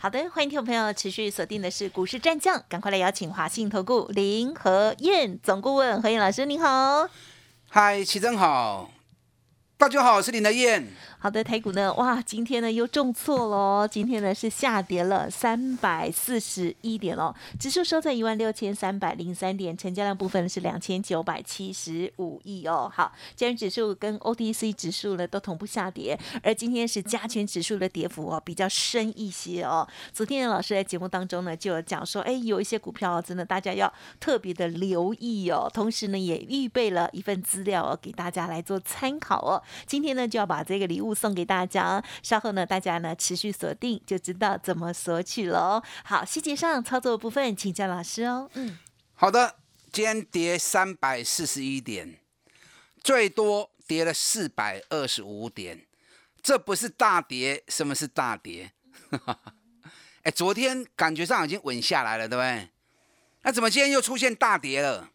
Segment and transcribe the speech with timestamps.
[0.00, 7.08] 好的，欢迎听众朋友持续锁定的是股市战将，赶快来邀请华信投顾林和燕总顾问何燕老师，您好。
[7.68, 8.92] 嗨，齐真好，
[9.76, 10.86] 大家好，我是林和燕。
[11.20, 22.88] 好的，台股呢，哇，今天呢又重挫喽，今天呢是下跌了三百四十一点哦，指数收在一万六千三百零三点，成交量部分是两千九百七十五亿哦。
[22.94, 29.84] 好，加权指数跟 OTC 指数呢都同步下跌，而今天是加权指数的跌幅哦比较深一些哦。
[30.12, 39.60] 昨天老师在节目当中呢就讲说，哎，有一些股票真的大家要特别的留意哦，同时呢也预备了一份资料哦给大家来做参考哦。
[39.84, 41.07] 今天呢就要把这个礼物。
[41.14, 45.82] 送给大家，稍后呢，大家呢持续锁定，就知道怎么索取了哦。
[46.04, 48.50] 好，细节上操作部分，请教老师哦。
[48.54, 48.78] 嗯，
[49.14, 49.56] 好的，
[49.92, 52.18] 今天跌三百四十一点，
[53.02, 55.86] 最多跌了四百二十五点，
[56.42, 58.72] 这不是大跌，什么是大跌？
[60.22, 62.68] 哎，昨天感觉上已经稳下来了，对不对？
[63.42, 65.10] 那怎么今天又出现大跌了？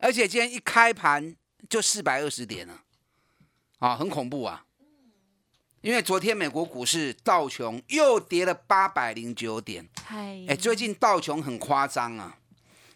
[0.00, 1.34] 而且今天一开盘
[1.68, 2.82] 就四百二十点了，
[3.80, 4.64] 啊，很恐怖啊！
[5.88, 9.82] 因为昨天美国股市道琼又跌了八百零九点，
[10.46, 12.36] 哎，最近道琼很夸张啊，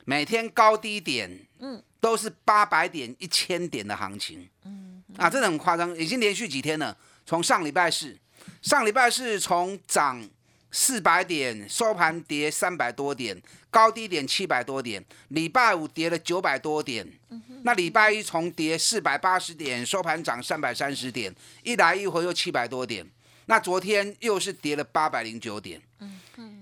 [0.05, 8.15] 每天高低点，嗯，都是八百点、一千点的行情，嗯，啊，真的很夸张，已经连续几天了，从上礼拜四，
[8.61, 10.29] 上礼拜四从涨。
[10.73, 15.05] 四百点收盘跌三百多点，高低点七百多点。
[15.29, 17.07] 礼拜五跌了九百多点，
[17.63, 23.07] 那礼拜一从跌四百八十点收盘涨三百三十点，一来一回又七百多点。
[23.47, 25.81] 那昨天又是跌了八百零九点。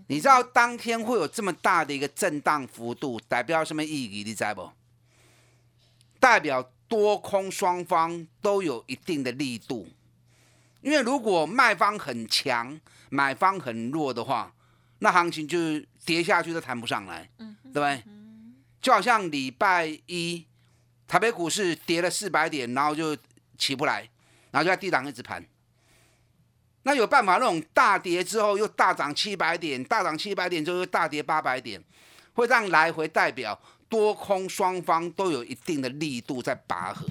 [0.08, 4.24] 你知道当天会有这么大的一个震荡幅度，代表什么意义？
[4.24, 4.68] 你知不？
[6.18, 9.88] 代表多空双方都有一定的力度，
[10.82, 12.80] 因为如果卖方很强。
[13.12, 14.54] 买方很弱的话，
[15.00, 15.58] 那行情就
[16.04, 18.04] 跌下去都谈不上来，对不对？
[18.80, 20.46] 就好像礼拜一
[21.08, 23.16] 台北股市跌了四百点，然后就
[23.58, 24.08] 起不来，
[24.52, 25.44] 然后就在地档一直盘。
[26.84, 31.82] 那有办法那种大跌之后又大涨七百点，大涨七百点之后又大跌八百点，
[32.34, 37.04] 会让来回代表多空双方都有一定的力度在拔河。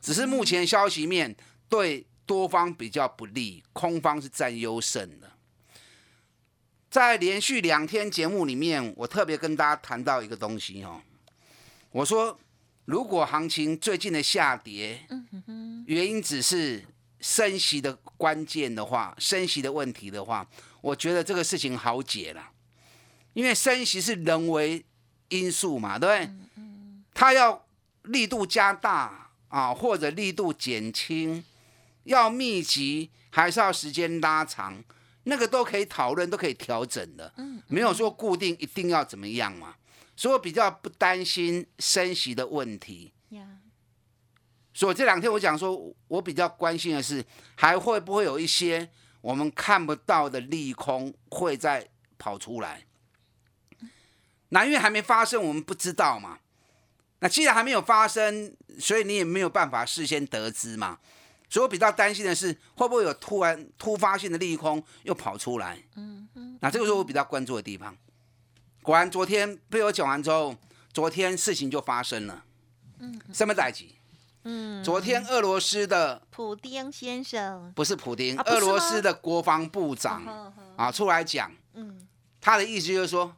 [0.00, 1.34] 只是目前消息面
[1.68, 2.06] 对。
[2.26, 5.32] 多方比较不利，空方是占优胜的。
[6.90, 11.02] 在连续两天节目里面，我特别跟大家谈到一个东西哦。
[11.90, 12.38] 我说，
[12.84, 15.06] 如果行情最近的下跌，
[15.86, 16.84] 原因只是
[17.20, 20.46] 升息的关键的话，升息的问题的话，
[20.80, 22.50] 我觉得这个事情好解了。
[23.32, 24.84] 因为升息是人为
[25.30, 26.30] 因素嘛，对不对？
[27.12, 27.66] 它要
[28.04, 31.44] 力度加大啊，或者力度减轻。
[32.04, 34.82] 要密集还是要时间拉长，
[35.24, 37.32] 那个都可以讨论，都可以调整的。
[37.36, 39.74] 嗯，没有说固定一定要怎么样嘛。
[40.16, 43.12] 所以我比较不担心升息的问题。
[44.76, 48.90] 所以这两天我讲说，我比较关心的是，还会不会有一些
[49.20, 51.88] 我们看不到的利空会再
[52.18, 52.84] 跑出来？
[54.48, 56.40] 那因为还没发生，我们不知道嘛。
[57.20, 60.98] 那既然还没有发生，所以你也没有办法事先得知嘛。
[61.48, 65.78] 所以我比较担心的是，会不会有突然突发性的利空又跑出来？
[65.94, 67.96] 嗯嗯，那这个是我比较关注的地方。
[68.82, 70.54] 果然，昨天被我讲完之后，
[70.92, 72.44] 昨天事情就发生了。
[72.98, 73.94] 嗯，什么代级？
[74.42, 82.06] 嗯，昨天俄罗斯的普丁先生不是普丁，俄罗斯的国防部长啊出来讲，嗯，
[82.40, 83.34] 他的意思就是说，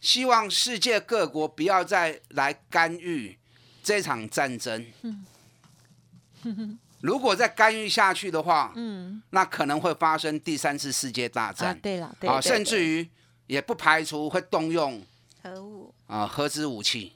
[0.00, 3.36] 希望世界各国不要再来干预
[3.82, 4.86] 这场战争。
[5.02, 6.78] 嗯。
[7.06, 11.78] 如果再干预下去的话，嗯，那可能会发生第三次世界大战。
[11.80, 13.08] 对了，对啊，甚至于
[13.46, 15.00] 也不排除会动用
[15.40, 17.12] 核武啊，核子武器。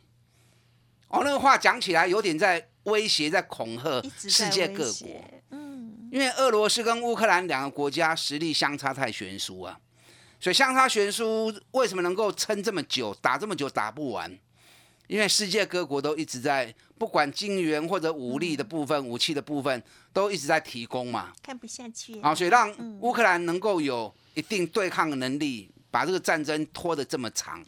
[1.08, 5.08] 哦，那个话讲起来有点在威胁，在恐吓世界各国。
[5.50, 9.76] 嗯，因为俄罗斯跟乌克兰两个国家实力相差太悬殊啊，
[10.38, 14.38] 所以相差悬殊，为什么能够撑这么久，打这么久打不完？
[15.08, 19.82] 因为世界各国都一直在，不管金元或者武力的部分、武器的部分，
[20.12, 21.32] 都一直在提供嘛。
[21.42, 22.20] 看不下去。
[22.20, 22.70] 啊，所以让
[23.00, 27.64] 乌克兰能够有一定对抗的能力，把这个战争拖得这么长。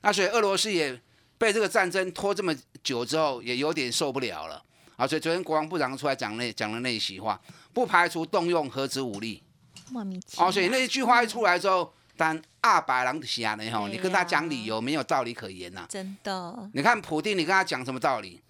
[0.00, 0.98] 那所以俄罗斯也
[1.36, 4.64] 被这个战争拖这么久之后，也有点受不了了
[4.96, 5.06] 啊。
[5.06, 7.38] 所以昨天国防部长出来讲那讲了那席话，
[7.74, 9.42] 不排除动用核子武力。
[9.90, 10.48] 莫名其妙。
[10.48, 18.40] 哦，所以那一句话一出来之后，但二百郎的下呢哈，对你跟他讲理由没有道理可言呐、真的，你看普丁，你跟他讲什么道理？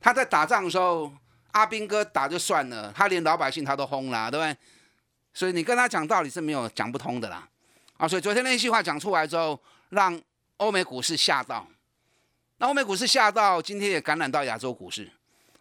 [0.00, 1.12] 他在打仗的时候，
[1.52, 4.56] 阿兵哥打就算了，他连老百姓他都轰了，对不对？
[5.34, 7.48] 所以你跟他讲道理是没有讲不通的啦。
[7.96, 9.60] 啊，所以昨天那句话讲出来之后，
[9.90, 10.20] 让
[10.58, 11.66] 欧美股市吓到。
[12.58, 15.10] 那欧美股市吓到，今天也感染到亚洲股市。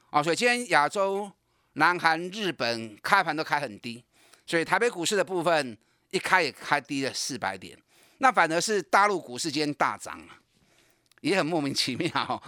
[0.09, 1.31] 啊，所以今天亚洲、
[1.73, 4.03] 南韩、日本开盘都开很低，
[4.45, 5.77] 所以台北股市的部分
[6.11, 7.77] 一开也开低了四百点。
[8.19, 10.33] 那反而是大陆股市今天大涨了，
[11.21, 12.41] 也很莫名其妙，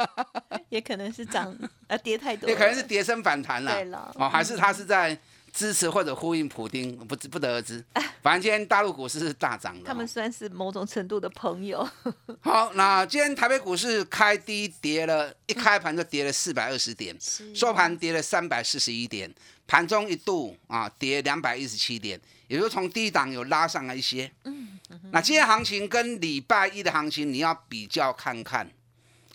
[0.68, 1.56] 也可能是涨
[1.88, 3.72] 啊跌太多，也可能是跌升反弹了。
[3.72, 4.12] 对了。
[4.16, 5.16] 哦，还是他是在
[5.52, 7.84] 支持或者呼应普丁， 不知不得而知。
[8.22, 9.84] 反正今天大陆股市是大涨的哦。
[9.86, 11.88] 他们算是某种程度的朋友，
[12.40, 17.16] 好，那今天台北股市开低跌了，一开盘就跌了四百二十点，
[17.54, 19.32] 收盘跌了三百四十一点，
[19.66, 24.30] 盘中一度啊跌两百一十七点，也就是从低档有拉上来一些。
[24.44, 24.78] 嗯，
[25.12, 28.70] 那今天行情跟礼拜一的行情你要比较看看，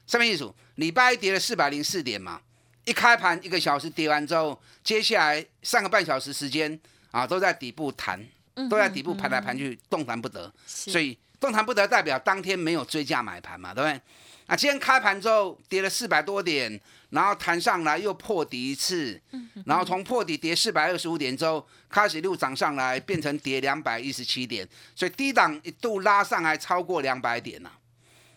[0.06, 0.54] 什么意思？
[0.76, 2.42] 礼拜一跌了四百零四点嘛，
[2.86, 6.80] 一开盘一个小时跌完之后，接下来上个半小时时间
[7.12, 8.24] 啊都在底部弹，
[8.70, 10.52] 都在底部盘来盘去，动弹不得。
[10.66, 14.02] 所以动弹不得代表当天没有追价买盘嘛，对不对？
[14.46, 16.80] 啊，今天开盘之后跌了四百多点，
[17.10, 19.20] 然后弹上来又破底一次，
[19.66, 27.72] 然后从破底跌四百二十五点之后，开始一路涨上来，变成跌两百一十七点，所以低档一度拉上来超过两百点了。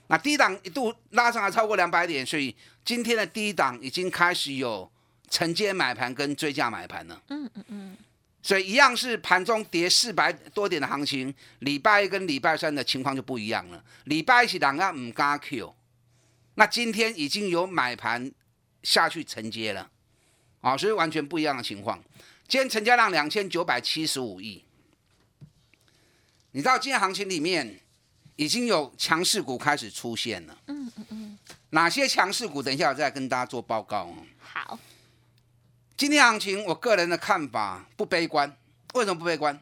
[0.08, 4.90] 那低档一度拉上来超过两百点，所以今天的低档已经开始有
[5.30, 7.22] 承接买盘跟追加买盘了。
[7.28, 7.96] 嗯嗯嗯，
[8.42, 13.84] 所以一样是盘中跌四百多点的行情，礼拜一跟礼拜三的情况就不一样了。
[14.04, 15.74] 礼拜一是两个唔加 Q，
[16.54, 18.32] 那今天已经有买盘
[18.82, 19.90] 下去承接了，
[20.62, 22.02] 啊，所以完全不一样的情况。
[22.46, 24.64] 今天成交量两千九百七十五亿，
[26.52, 27.78] 你知道今天行情里面
[28.38, 30.56] 已经有强势股开始出现了。
[30.68, 31.38] 嗯嗯嗯。
[31.70, 32.62] 哪些强势股？
[32.62, 34.14] 等一下我再跟大家做报告哦。
[34.38, 34.78] 好，
[35.96, 38.56] 今天行情，我个人的看法不悲观。
[38.94, 39.60] 为什么不悲观？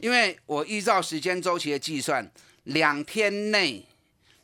[0.00, 2.28] 因为我依照时间周期的计算，
[2.64, 3.84] 两天内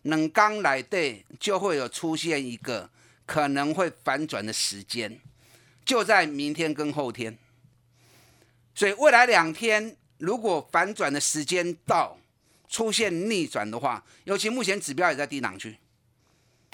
[0.02, 2.90] 冷刚来对就会有出现一个
[3.25, 5.19] 可能会反转的时间，
[5.87, 7.38] 就在明天跟后天。
[8.75, 12.19] 所以未来两天如果反转的时间到，
[12.75, 15.79] 出现逆转的话，尤其目前指标也在低档区，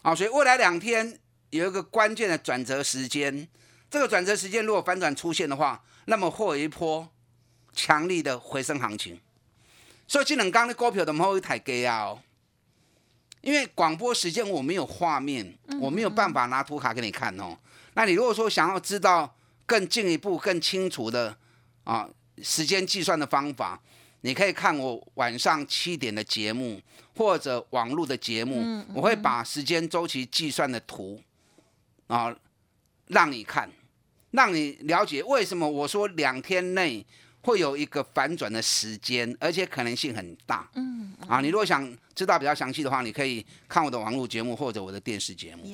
[0.01, 1.21] 啊，所以未来两天
[1.51, 3.47] 有一个关键的转折时间。
[3.91, 7.07] 这个转折时间如果反转出现的话，那么会有一波
[7.75, 9.21] 强力的回升行情。
[10.09, 12.23] 所以这两刚的股票都不会太低啊哦，
[13.43, 17.59] 因为广播时间我没有画面，我没有办法拿图卡给你看哦。
[17.93, 19.37] 那你如果说想要知道
[19.67, 21.37] 更进一步、更清楚的
[21.85, 22.09] 啊
[22.43, 23.79] 时间计算的方法，
[24.23, 26.81] 你可以看我晚上七点的节目
[27.17, 31.21] 或者网络的节目，我会把时间周期计算的图
[32.07, 32.35] 啊
[33.07, 33.71] 让你看。
[34.33, 37.05] 让你了解为什么我说两天内
[37.41, 40.71] 会有一个反转的时间，而且可能性很大。
[40.75, 45.65] 嗯，啊，你如果想知道比较详细的话，你可以看我的网络节目或者我的电视节目。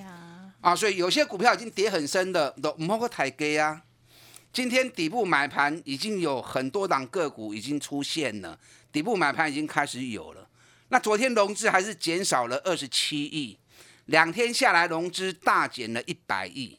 [0.63, 3.83] 啊，所以有些股票已经跌很深的，都唔好个抬低啊。
[4.57, 8.59] 今天底部买盘已经有很多档个股已经出现了，
[8.91, 10.49] 底部买盘已经开始有了。
[10.89, 13.59] 那昨天融资还是减少了二十七亿，
[14.07, 16.79] 两天下来融资大减了一百亿。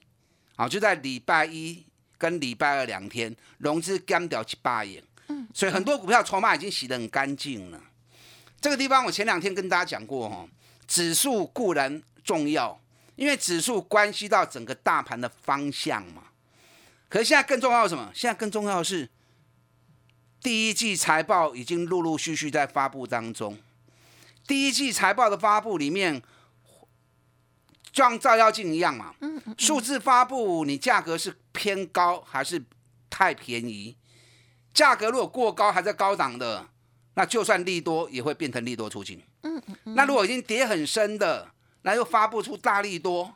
[0.55, 1.83] 好，就在礼拜一
[2.17, 7.79] 跟礼拜二两天，融资干掉七八亿，嗯，所以很多股票筹码已经洗得很干净了。
[8.59, 10.49] 这个地方我前两天跟大家讲过哦，
[10.87, 12.81] 指数固然重要，
[13.15, 16.23] 因为指数关系到整个大盘的方向嘛。
[17.09, 18.11] 可是现在更重要的是什么？
[18.13, 19.09] 现在更重要的是，
[20.41, 23.57] 第一季财报已经陆陆续续在发布当中。
[24.45, 26.21] 第一季财报的发布里面，
[27.91, 29.15] 就像照妖镜一样嘛，
[29.57, 32.63] 数字发布，你价格是偏高还是
[33.09, 33.97] 太便宜？
[34.73, 36.67] 价格如果过高还在高档的，
[37.15, 39.21] 那就算利多也会变成利多出尽。
[39.83, 41.49] 那如果已经跌很深的，
[41.81, 43.33] 那又发布出大利多，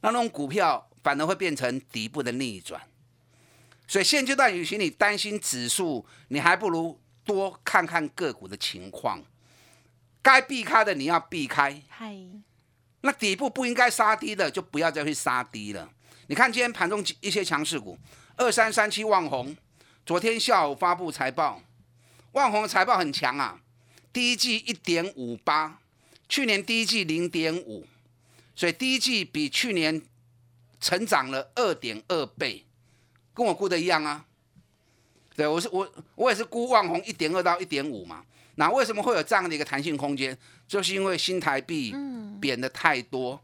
[0.00, 2.82] 那那种股票反而会变成底部的逆转。
[3.86, 9.22] 所以现阶段，与其你担心指数，你还不如多看看个股的情况。
[10.22, 12.16] 该避开的你要避开，嗨，
[13.02, 15.90] 那底部不应该杀低的，就不要再去杀低了。
[16.28, 17.98] 你看今天盘中一些强势股，
[18.36, 19.54] 二三三七旺红，
[20.06, 21.62] 昨天下午发布财报，
[22.32, 23.60] 旺红财报很强啊，
[24.10, 25.78] 第一季一点五八，
[26.26, 27.86] 去年第一季零点五，
[28.56, 30.00] 所以第一季比去年
[30.84, 32.62] 成长了二点二倍，
[33.32, 34.26] 跟我估的一样啊。
[35.34, 38.22] 对我是我我也是估万红一点二到一点五嘛。
[38.56, 40.36] 那为什么会有这样的一个弹性空间？
[40.68, 41.94] 就是因为新台币
[42.38, 43.40] 贬的太多，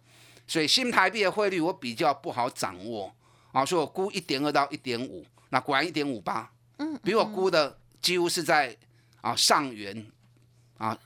[0.47, 3.11] 所以新台币的汇率我比较不好掌握
[3.52, 8.76] 啊，所以我估一点二到一点五，那果然一点五八，嗯，比我估的几乎是在
[9.23, 10.06] 啊上元
[10.76, 10.97] 啊。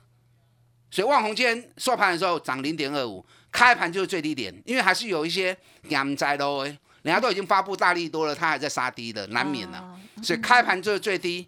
[0.91, 5.57] 所以万红今天收盘的时候涨零点二五，开盘就是最低点，因为还是有一些
[5.91, 9.97] 阳灾喽，人家都已经发布大力多了，它还在杀低的，难免了。
[10.25, 11.47] 所以开盘就是最低，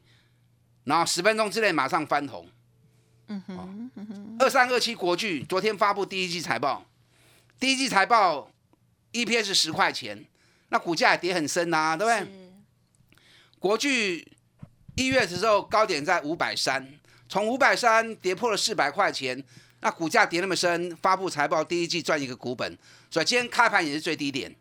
[0.85, 2.49] 然后十分钟之内马上翻红。
[3.27, 3.91] 嗯哼，
[4.39, 6.87] 二三二七国巨昨天发布第一季财报，
[7.59, 8.49] 第一季财报
[9.13, 10.25] EPS 十块钱，
[10.69, 12.51] 那股价也跌很深呐，对不对？
[13.59, 14.25] 国巨
[14.95, 16.89] 一月的时候高点在五百三。
[17.29, 19.43] 从五百三跌破了四百块钱，
[19.81, 22.77] 那股价跌那么深，发布财报第一季赚一个股本，
[23.11, 24.55] 所以今天开盘也是最低点，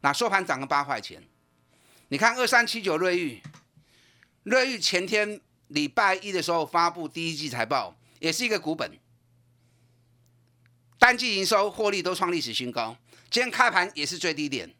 [0.00, 1.22] 那收盘涨了八块钱。
[2.08, 3.42] 你看二三七九瑞玉，
[4.44, 8.90] 瑞玉前天礼拜一的时候发布第一季财报，也是一个股本，
[10.98, 12.96] 单季营收获利都创历史新高，
[13.30, 14.74] 今天开盘也是最低点。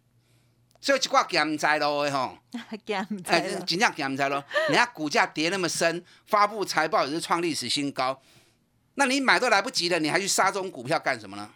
[0.81, 2.37] 所以一挂减灾咯，吼，
[3.25, 4.45] 哎，真正减灾咯。
[4.69, 8.21] 人家股价跌那么深，发布财报也是创历史新高，
[8.95, 11.51] 那你买都来不及了，你还去杀这种股票干什么呢？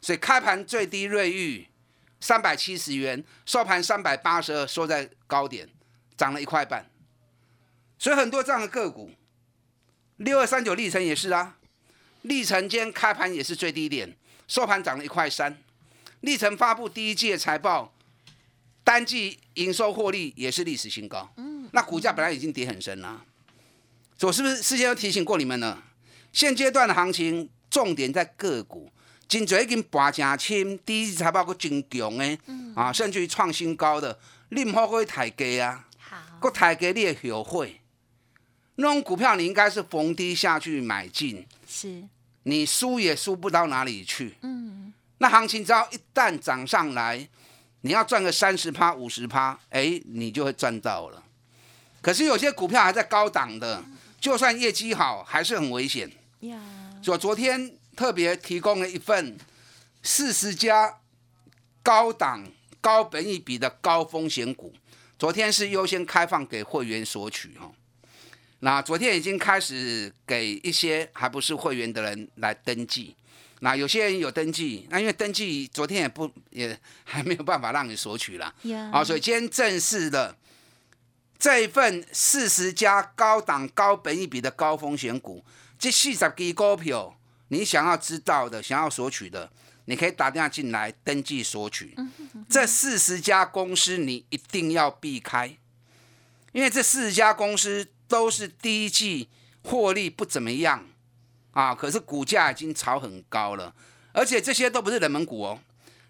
[0.00, 1.66] 所以开盘最低瑞玉
[2.20, 5.68] 三百七十元，收盘三百八十二，收在高点，
[6.16, 6.90] 涨了一块半。
[7.98, 9.10] 所以很多这样的个股，
[10.16, 11.56] 六二三九历程也是啊，
[12.22, 15.58] 历程间开盘也是最低点，收盘涨了一块三。
[16.20, 17.90] 历程发布第一季的财报。
[18.86, 23.24] 单季营收获利也是历史新高，嗯，那股价本来已经跌很深了，
[24.20, 25.82] 我是不是事先都提醒过你们了？
[26.34, 28.90] 现阶段的行情重点在个股，
[29.28, 32.36] 真侪已经拔正轻，第一季财报个真强诶，
[32.74, 37.80] 啊，甚至于创新高的，你唔好去抬价啊，好，个抬价你也后悔。
[38.74, 42.02] 那种股票你应该是逢低下去买进，是，
[42.42, 47.28] 你输也输不到哪里去，嗯，那行情只要一旦涨上来。
[47.86, 51.22] 你要赚个三十趴、五十趴，哎，你就会赚到了。
[52.00, 53.84] 可是有些股票还在高档的，
[54.18, 56.10] 就算业绩好，还是很危险。
[56.48, 56.58] 呀，
[57.06, 59.36] 我昨天特别提供了一份
[60.02, 60.98] 四十家
[61.82, 62.44] 高档、
[62.80, 64.74] 高本益比的高风险股，
[65.18, 67.70] 昨天是优先开放给会员索取哈。
[68.60, 73.14] 那昨天已经开始给一些还不是会员的人来登记。
[73.60, 78.54] 那有些人有登记，那因为登记昨天也不也还没有办法让你索取了，
[78.92, 80.36] 啊，所以今天正式的
[81.38, 85.42] 这一份四十家高档高本益比的高风险股，
[85.84, 87.14] 这四十支股票，
[87.48, 89.50] 你想要知道的、想要索取的，
[89.84, 91.94] 你可以打电话进来登记索取。
[92.48, 95.58] 这四十家公司你一定要避开，
[96.52, 99.28] 因为这四十家公司都是第一季
[99.62, 100.86] 获利不怎么样。
[101.52, 101.74] 啊！
[101.74, 103.74] 可是股价已经炒很高了，
[104.12, 105.60] 而且这些都不是冷门股哦，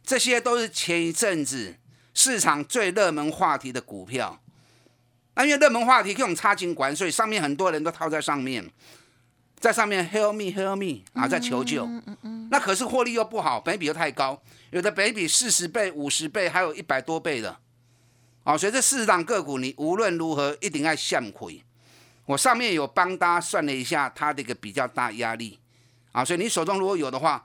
[0.04, 1.75] 这些都是前一阵子
[2.14, 4.40] 市场最热门话题的股票。
[5.35, 8.71] 那因为热门话题可以用插金管，所以上面很多人都套在上面，
[9.64, 11.87] 在上面 help me help me 啊，在求救。
[11.87, 12.49] 嗯嗯嗯。
[12.50, 14.38] 那可是获利又不好，本比又太高，
[14.73, 17.56] 有的本比四十倍、五十倍，还有一百多倍的。
[18.42, 21.64] 啊，所以这四档个股，你无论如何一定要向回。
[22.26, 25.59] 我上面有帮大家算了一下它的一个比较大压力，
[26.12, 27.42] 啊，所以你手中如果有的话，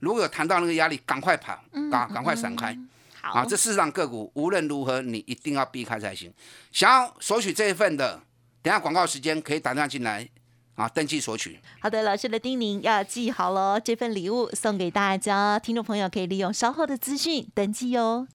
[0.00, 1.52] 如果有谈到那个压力，赶快跑，
[1.92, 2.76] 啊，赶快闪开，
[3.22, 6.34] 好，啊，这四档个股无论如何你一定要避开才行。
[6.72, 8.20] 想要索取这一份的，
[8.60, 10.28] 等下广告时间可以打电话进来，
[10.74, 11.60] 啊，登记索取。
[11.80, 18.26] 好的，老师的叮咛要记好喽，这份礼物送给大家，听众朋友可以利用稍后的资讯登记哟。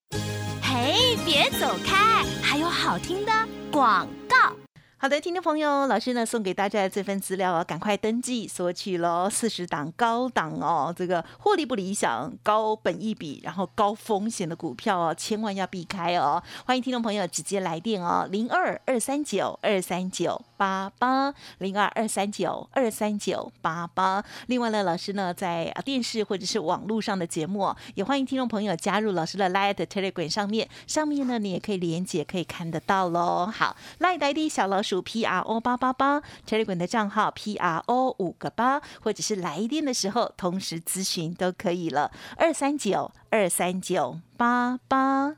[0.61, 3.31] 嘿，别走开，还有好听的
[3.71, 4.64] 广告。
[4.97, 9.29] 好的，听众朋友，老师呢送给大家的这份资料啊，赶快登记索取喽！
[9.29, 16.41] 四十档高档哦，这个获利不理想、高本一比，然后高风险的股票哦，千万要避开哦！
[16.65, 24.23] 欢迎听众朋友直接来电哦，零二二三九二三九八八零二二三九二三九八八。
[24.47, 33.45] 另外呢，老师呢在电视或者是网络上的节目，也欢迎听众朋友加入老师的 Light Telegram 上面，上面呢你也可以连接可以看得到喽。
[33.45, 34.94] 好，Light ID 小老鼠。
[35.01, 42.11] P R O 八八八，Telegram 的账号 P R O 五个八，或者是来电的时候同时咨询都可以了。
[42.37, 45.35] 二三九二三九八八。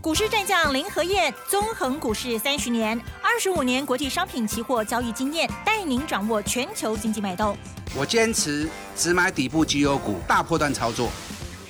[0.00, 7.56] 股市战将林和燕，纵横股市三十年，二十五年国际商品期货交易经验，带您掌握全球经济脉动。
[7.96, 11.10] 我坚持只买底部绩优股，大波段操作。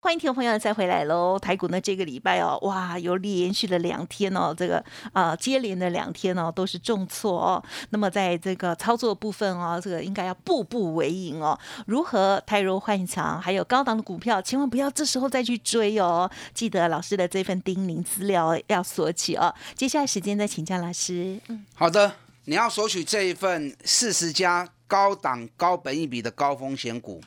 [0.00, 1.36] 欢迎听众朋友再回来喽！
[1.36, 7.62] 台股呢这个礼拜哦，哇，有连续的两天哦，这个啊接连的两天哦都是重挫哦。
[7.90, 11.58] 那么在这个操作部分哦，这个应该要步步为营哦。
[11.86, 16.30] 如何泰弱换强，还有高档的股票，千万不要这时候再去追哦。
[16.54, 19.52] 记得老师的这份叮咛资料要索取哦。
[19.74, 21.40] 接下来时间再请教老师。
[21.48, 22.12] 嗯，好的，
[22.44, 27.20] 你要索取这一份四十家高档高本益比的高风险股。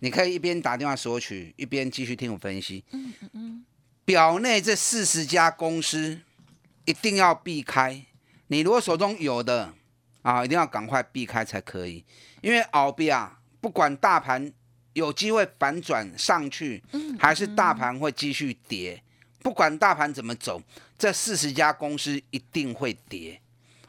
[0.00, 2.84] 你可以一边打电话索取，一边继续听我分析。
[2.92, 3.64] 嗯嗯嗯。
[4.04, 6.20] 表内这四十家公司
[6.84, 8.04] 一定要避开。
[8.46, 9.74] 你如果手中有的
[10.22, 12.04] 啊，一定要赶快避开才可以。
[12.40, 14.50] 因为澳币啊，不管大盘
[14.94, 16.82] 有机会反转上去，
[17.18, 19.02] 还是大盘会继续跌，
[19.40, 20.62] 不管大盘怎么走，
[20.96, 23.38] 这四十家公司一定会跌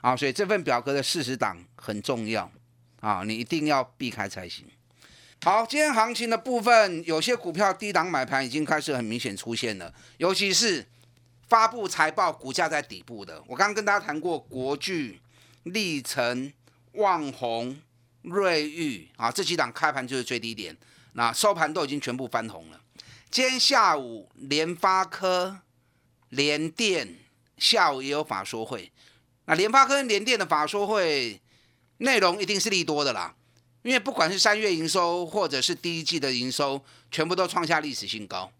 [0.01, 0.16] 啊。
[0.16, 2.51] 所以这份表格的四十档很重要
[3.00, 4.66] 啊，你一定要避开才行。
[5.41, 10.86] 好，今天行情的部分，有些股票低档买盘已经开始很明显出现了，尤其是
[11.48, 13.41] 发布财报股价在底部的。
[13.48, 15.22] 我刚刚跟大家谈过国巨、
[15.63, 16.51] 历成、
[16.91, 17.79] 旺宏、
[18.24, 20.75] 瑞昱啊，这几档开盘就是最低点，
[21.13, 22.81] 那收盘都已经全部翻红了。
[23.31, 25.59] 今天下午联发科、
[26.27, 27.16] 联电
[27.57, 28.92] 下午也有法说会，
[29.46, 31.40] 那联发科联电的法说会
[32.00, 33.35] 内容一定是利多的啦。
[33.81, 38.51] 因为不管是三月营收或者是第一季的营收，全部都创下历史新高，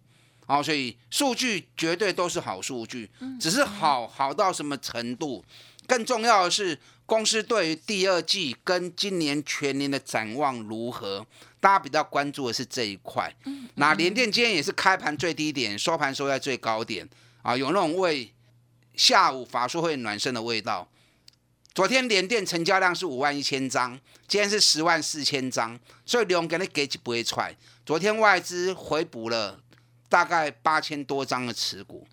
[0.48, 5.44] 哦，所以数据绝对都是好数据，只是好好到什么程度？
[5.86, 11.26] 更重要的是，公司对于第二季跟今年全年的展望如何？
[11.60, 13.36] 大家比较关注的是这一块。
[13.76, 17.10] 那联电今天也是开盘最低点，收盘收在最高点，
[17.42, 18.32] 啊，有那种为
[18.96, 20.88] 下午法术会暖身的味道。
[21.80, 27.56] 昨天联电成交量是五万一千张，今天是十万四千张，所以量给你给就不会出来。
[27.86, 29.58] 昨天外资回补了
[30.10, 32.06] 大概八千多张的持股，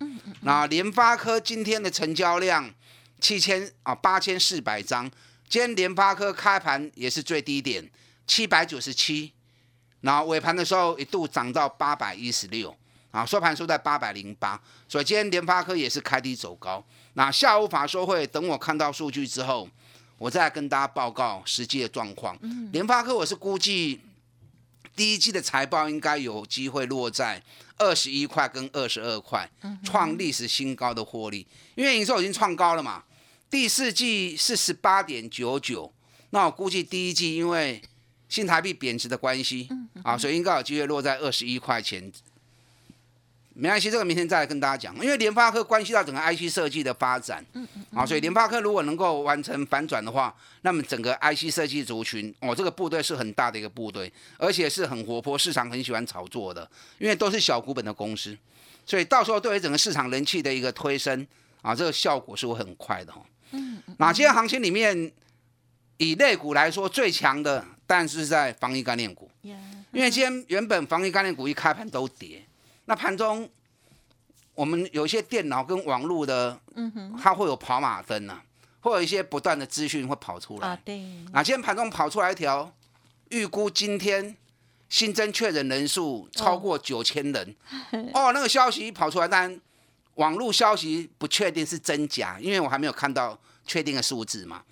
[0.43, 2.73] 那联发科今天的成交量
[3.19, 5.03] 七千啊八千四百张，
[5.49, 7.91] 今天联发科开盘也是最低点
[8.25, 9.33] 七百九十七，
[9.99, 12.73] 然后尾盘的时候一度涨到八百一十六，
[13.11, 16.85] 啊收盘收在八百零八，所以今天联发科也是开低走高。
[17.13, 19.67] 那下午法说会，等我看到数据之后，
[20.17, 22.37] 我再跟大家报告实际的状况。
[22.71, 24.01] 联发科我是估计
[24.95, 27.41] 第一季的财报应该有机会落在
[27.77, 29.49] 二十一块跟二十二块，
[29.83, 33.03] 创历史新高的获利，因为营收已经创高了嘛。
[33.49, 35.91] 第四季是十八点九九，
[36.31, 37.81] 那我估计第一季因为
[38.27, 39.69] 新台币贬值的关系，
[40.03, 42.11] 啊，所以应该有机会落在二十一块钱。
[43.59, 44.95] 没关系，这个明天再来跟大家讲。
[45.03, 58.37] 因为联发科关系到整个 IC 设计的发展，嗯嗯，啊，所以联发科如果能够完成反转的话，那么整个 IC 设计族群，哦，这个部队是很大的一个部队，而且是很活泼，市场很喜欢炒作的，因为都是小股本的公司，
[58.85, 61.25] 所以到时候对于整个市场人气的一个推升，
[61.63, 63.25] 啊，这个效果是会很快的哦。
[63.51, 63.95] 嗯嗯。
[63.97, 65.11] 那今天行情里面，
[65.97, 72.43] 以类股来说最强的，但是在防疫概念股，因为今天原本防疫概念股一开盘都跌。
[72.89, 73.49] 那盘中，
[74.55, 78.41] 我们有一些电脑跟网络的，嗯哼，它会有跑马灯呐，
[78.79, 80.69] 会有一些不断的资讯会跑出来。
[80.69, 81.03] 啊，对。
[81.33, 82.73] 啊，今天盘中跑出来一条，
[83.27, 84.37] 预估今天
[84.87, 87.55] 新增确诊人数超过九千人。
[88.15, 89.59] 哦，那个消息跑出来，但
[90.15, 94.63] 网络消息不确定是真假，因为我还没有看到确定的数字嘛。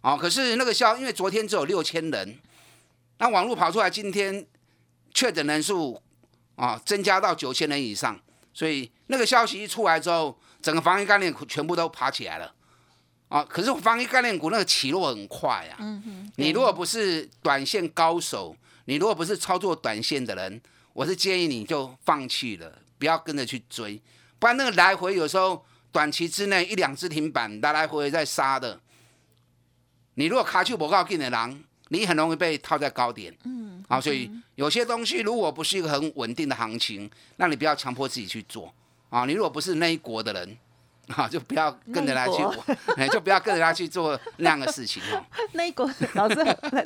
[0.00, 2.38] 哦，可是那个消，因为昨天只有六千人，
[3.18, 4.46] 那网络跑出来，今天
[5.12, 6.00] 确诊人数。
[6.56, 8.18] 啊，增加到九千人以上，
[8.52, 12.54] 所以那个消息一出来之后，整个防疫概念股全部都爬起来了。
[13.28, 15.76] 啊，可是防疫概念股那个起落很快啊。
[15.80, 16.32] 嗯哼。
[16.36, 20.60] 你如果不是短线高手，你如果不是操作短线的人，
[20.92, 24.00] 我是建议你就放弃了，不要跟着去追，
[24.38, 28.80] 不然那个来回有时候短期之内一两只停板来来回回在杀的。
[30.14, 33.34] 你如果卡住不够劲的人，你很容易被套在高点。
[33.44, 38.72] 嗯，好，所以有些东西如果不是一个很稳定的行情，那你不要强迫自己去做
[39.10, 39.24] 啊。
[39.26, 40.56] 你如果不是那一国的人。
[41.14, 42.42] 啊，就不要跟着他去，
[42.96, 45.22] 哎，就不要跟着他去做那样的事情哦。
[45.52, 46.36] 那一国老师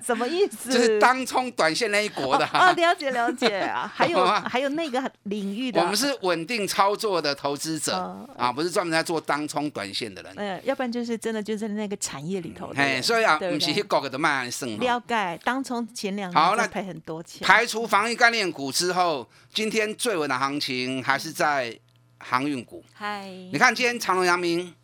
[0.04, 0.72] 什么意思？
[0.72, 2.44] 就是当冲短线那一国的。
[2.52, 3.92] 哦，了解了解啊。
[3.94, 5.80] 还有还有那个领域的。
[5.80, 7.94] 我们是稳定操作的投资者
[8.36, 10.32] 啊，不是专门在做当冲短线的人。
[10.36, 12.72] 嗯，要不然就是真的就在那个产业里头。
[12.74, 14.78] 哎，所以啊，不是搞个的慢胜。
[14.80, 17.46] 了解，当冲前两好那赔很多钱。
[17.46, 21.78] 排除防疫概念股之后，今天最稳的行情还是在。
[22.18, 24.74] 航运股，嗨，你看今天长隆、阳明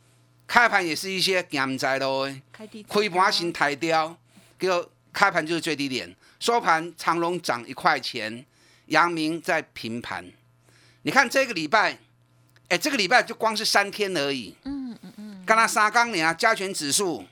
[0.46, 2.66] 开盘也是一些减在咯，开
[3.08, 4.16] 盘型抬掉，
[4.58, 8.44] 结果开盘就是最低点，收盘长隆涨一块钱，
[8.86, 10.24] 阳明在平盘。
[11.02, 11.98] 你看这个礼拜，
[12.68, 17.24] 哎，这个礼拜就光是三天而已，嗯嗯嗯，刚刚沙钢年啊，加权指数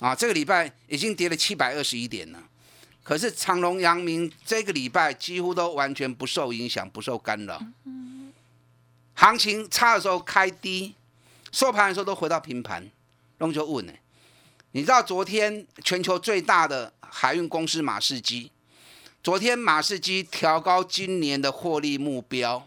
[0.00, 2.42] 啊，这个礼拜已经跌了七百二十一点了，
[3.02, 7.62] 可是长隆、阳明这个礼拜几乎都完全不受影响，不受干扰。
[9.16, 10.94] 行情差的时候开低，
[11.50, 12.88] 收盘的时候都回到平盘。
[13.38, 13.92] 龙就问呢，
[14.72, 18.52] 你知道昨天全球最大的海运公司马士基，
[19.22, 22.66] 昨天马士基调高今年的获利目标。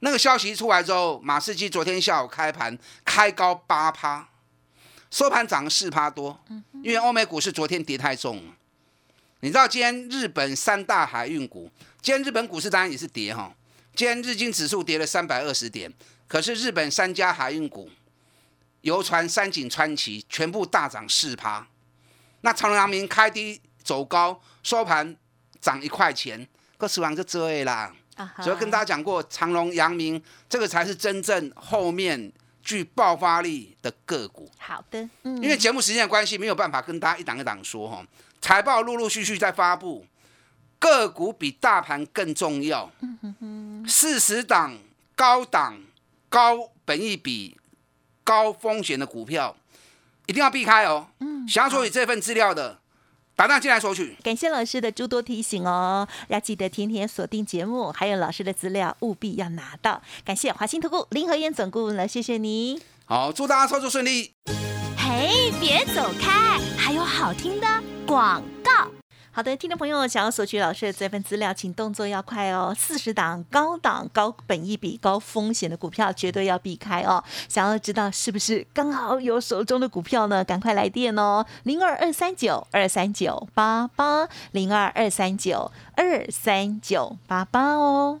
[0.00, 4.28] 那个消息出来之后，马士基昨天下午开盘开高八趴，
[5.10, 6.40] 收盘涨四趴多。
[6.82, 8.54] 因为欧美股市昨天跌太重了。
[9.40, 13.52] 你知道今天日本三大海运股，今天日本股市当然也是跌哈。
[13.94, 15.92] 今天日经指数跌了三百二十点，
[16.28, 17.90] 可是日本三家海运股，
[18.82, 21.66] 游船、三井、川崎全部大涨四趴。
[22.42, 25.16] 那长隆、阳明开低走高，收盘
[25.60, 26.46] 涨一块钱，
[26.76, 27.94] 个市场就这样啦。
[28.42, 34.48] 所以跟大家讲过，长隆、阳明这个才是真正后面具爆发力的个股。
[34.58, 38.06] 好的，嗯因为节目时间的关系，没有办法跟大家一档一档说哈。
[38.40, 40.06] 财报陆陆续续在发布。
[40.78, 42.90] 个股比大盘更重要。
[43.86, 44.78] 四十档
[45.14, 45.80] 高档、
[46.28, 47.56] 高本益比、
[48.22, 49.56] 高风险的股票，
[50.26, 51.08] 一定要避开哦。
[51.48, 52.78] 想要索取这份资料的，
[53.34, 54.16] 打电话进来索取。
[54.22, 60.02] 感谢老师的诸多提醒哦，要记得天天锁定节目，还有老师的资料务必要拿到。
[60.24, 62.82] 感谢华兴投顾林和燕总顾问了，谢谢你。
[63.06, 64.32] 好，祝大家操作顺利。
[64.98, 67.66] 嘿，别走开，还有好听的
[68.06, 68.90] 广告。
[69.38, 72.74] 好的，听众朋友，想要索取老师的这份资料，请动作要快哦。
[72.76, 77.22] 四十档高档、高本一笔、高风险的股票，绝对要避开哦。
[77.48, 80.44] 想要知道是不是刚好有手中的股票呢？
[80.44, 88.20] 赶快来电哦，零二二三九二三九八八，零二二三九二三九八八哦。